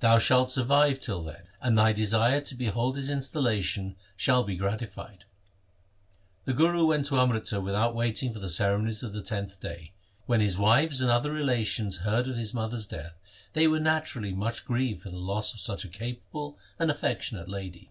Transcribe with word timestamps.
Thou 0.00 0.18
shalt 0.18 0.50
survive 0.52 1.00
till 1.00 1.22
then, 1.22 1.44
and 1.62 1.78
thy 1.78 1.94
desire 1.94 2.42
to 2.42 2.54
behold 2.54 2.98
his 2.98 3.08
instal 3.08 3.42
lation 3.44 3.94
shall 4.14 4.44
be 4.44 4.56
gratified.' 4.56 5.24
The 6.44 6.52
Guru 6.52 6.84
went 6.84 7.06
to 7.06 7.18
Amritsar 7.18 7.62
without 7.62 7.94
waiting 7.94 8.34
for 8.34 8.40
the 8.40 8.50
ceremonies 8.50 9.02
of 9.02 9.14
the 9.14 9.22
tenth 9.22 9.58
day. 9.60 9.94
When 10.26 10.42
his 10.42 10.58
wives 10.58 11.00
and 11.00 11.10
other 11.10 11.32
relations 11.32 12.00
heard 12.04 12.28
of 12.28 12.36
his 12.36 12.52
mother's 12.52 12.84
death, 12.84 13.14
they 13.54 13.66
were 13.66 13.80
naturally 13.80 14.34
much 14.34 14.66
grieved 14.66 15.00
for 15.00 15.08
the 15.08 15.16
loss 15.16 15.54
of 15.54 15.60
such 15.60 15.82
a 15.82 15.88
capable 15.88 16.58
and 16.78 16.90
affectionate 16.90 17.48
lady. 17.48 17.90